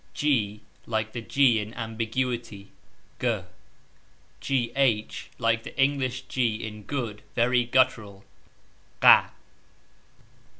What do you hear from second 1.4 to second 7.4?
in ambiguity......... Like the English g in good,